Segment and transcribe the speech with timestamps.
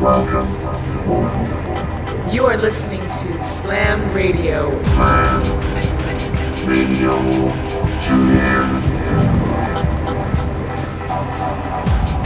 [0.00, 0.06] You
[2.46, 4.82] are listening to Slam Radio.
[4.82, 5.42] Slam
[6.66, 7.18] Radio.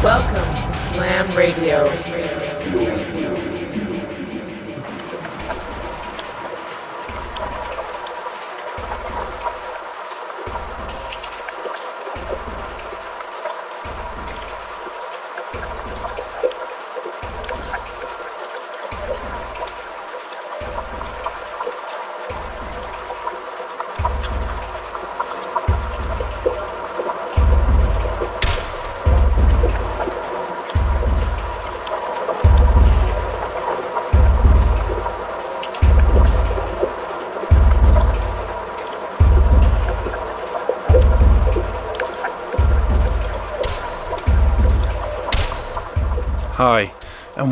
[0.04, 3.23] Welcome to Slam Radio.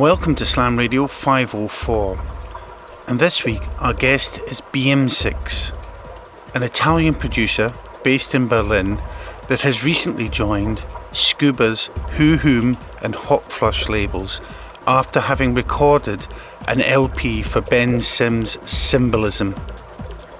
[0.03, 2.20] Welcome to Slam Radio 504.
[3.06, 5.72] And this week, our guest is BM6,
[6.56, 7.72] an Italian producer
[8.03, 9.00] based in Berlin
[9.47, 14.41] that has recently joined Scuba's Who Whom and Hot Flush labels
[14.89, 16.27] after having recorded
[16.67, 19.55] an LP for Ben Sims' Symbolism.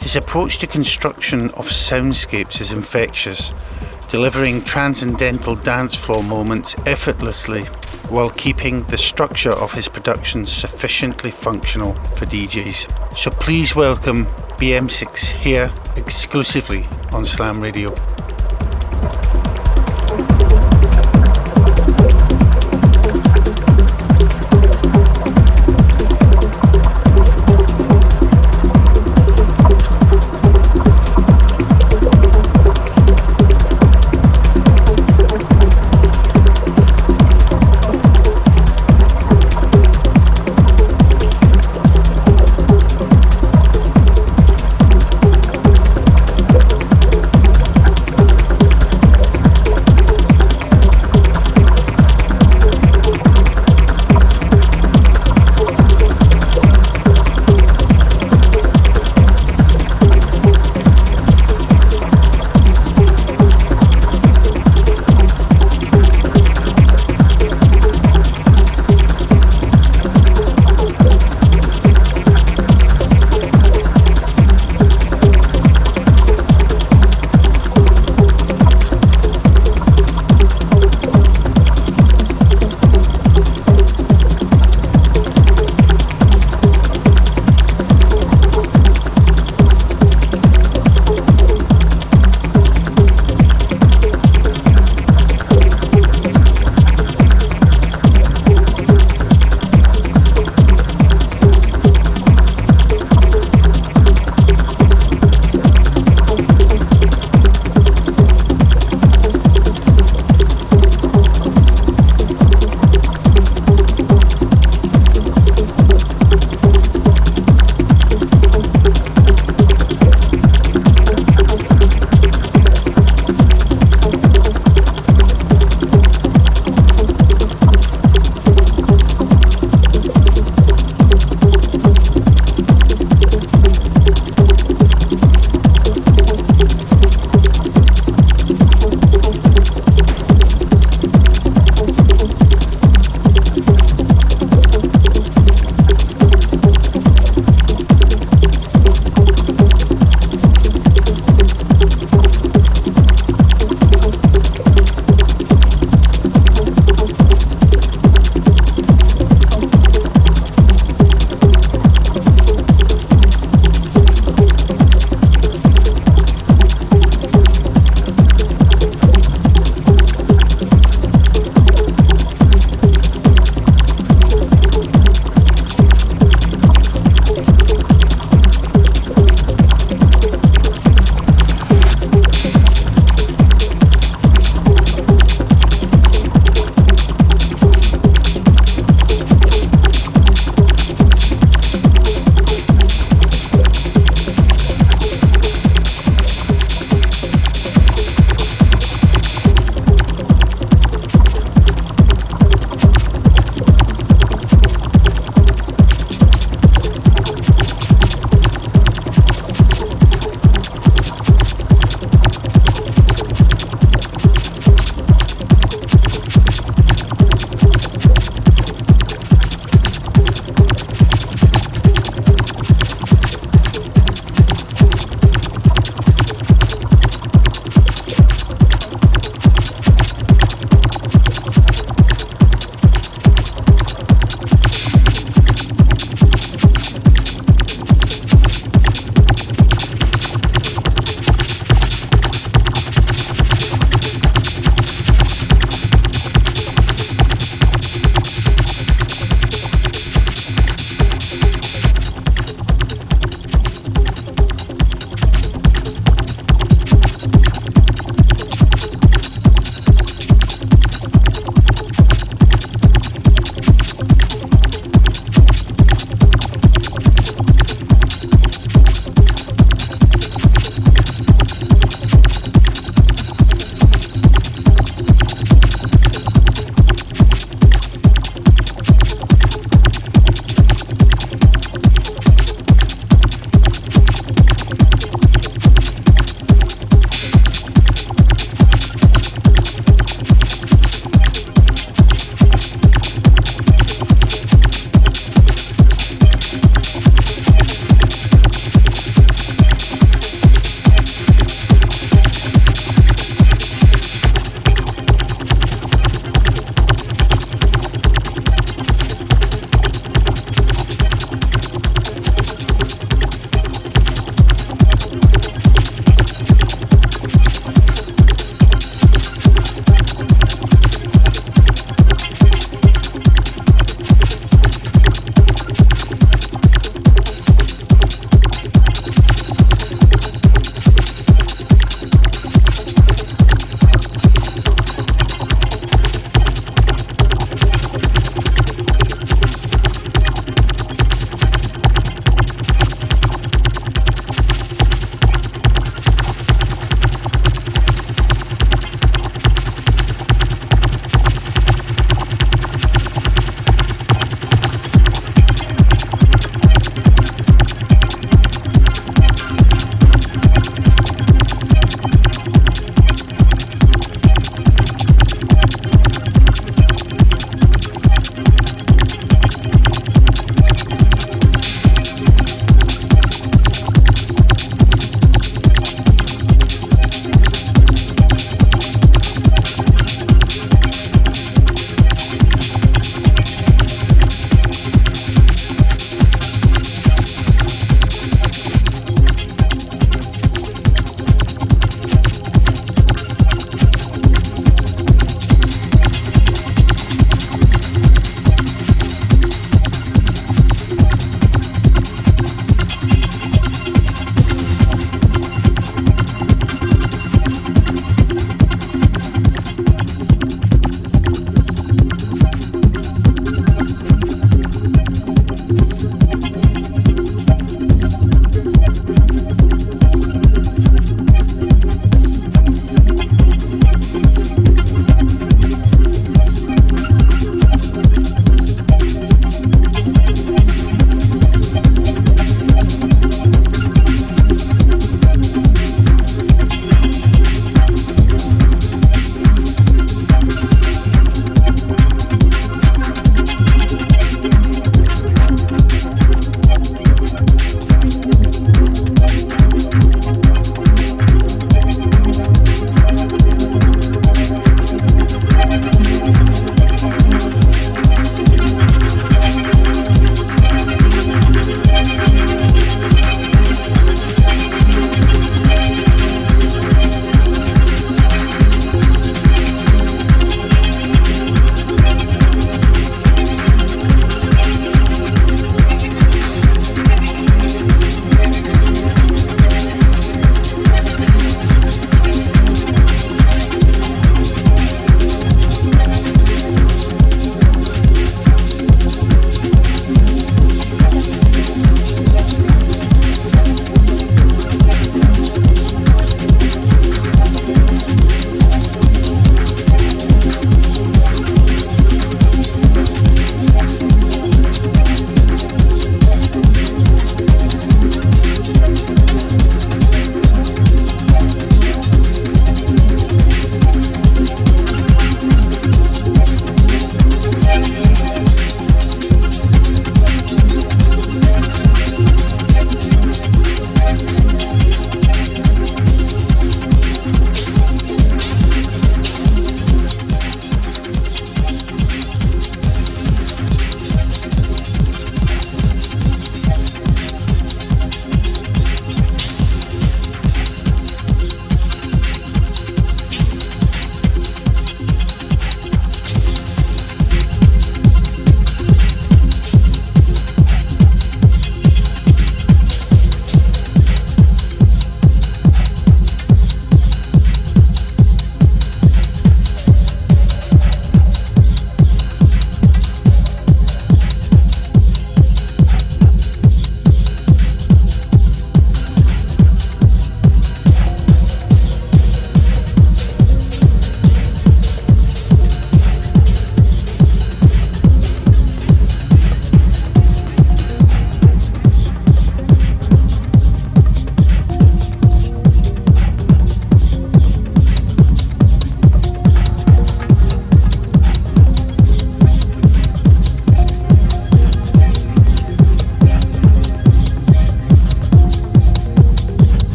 [0.00, 3.54] His approach to construction of soundscapes is infectious,
[4.12, 7.62] delivering transcendental dance floor moments effortlessly
[8.10, 13.16] while keeping the structure of his productions sufficiently functional for DJs.
[13.16, 14.26] So please welcome
[14.60, 17.94] BM6 here exclusively on Slam Radio.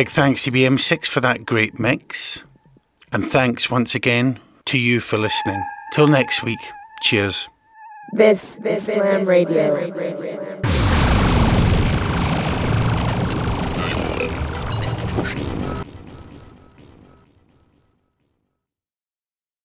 [0.00, 2.42] Big thanks to BM6 for that great mix.
[3.12, 5.62] And thanks once again to you for listening.
[5.92, 6.58] Till next week,
[7.02, 7.50] cheers.
[8.14, 9.76] This is Slam Radio.